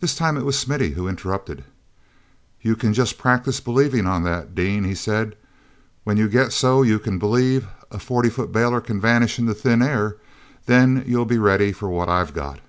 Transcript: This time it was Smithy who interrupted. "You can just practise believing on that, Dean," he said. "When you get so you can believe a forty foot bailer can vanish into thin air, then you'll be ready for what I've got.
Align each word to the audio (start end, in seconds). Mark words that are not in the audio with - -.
This 0.00 0.14
time 0.14 0.36
it 0.36 0.44
was 0.44 0.58
Smithy 0.58 0.90
who 0.90 1.08
interrupted. 1.08 1.64
"You 2.60 2.76
can 2.76 2.92
just 2.92 3.16
practise 3.16 3.58
believing 3.58 4.06
on 4.06 4.22
that, 4.24 4.54
Dean," 4.54 4.84
he 4.84 4.94
said. 4.94 5.34
"When 6.04 6.18
you 6.18 6.28
get 6.28 6.52
so 6.52 6.82
you 6.82 6.98
can 6.98 7.18
believe 7.18 7.66
a 7.90 7.98
forty 7.98 8.28
foot 8.28 8.52
bailer 8.52 8.82
can 8.82 9.00
vanish 9.00 9.38
into 9.38 9.54
thin 9.54 9.80
air, 9.80 10.18
then 10.66 11.04
you'll 11.06 11.24
be 11.24 11.38
ready 11.38 11.72
for 11.72 11.88
what 11.88 12.10
I've 12.10 12.34
got. 12.34 12.60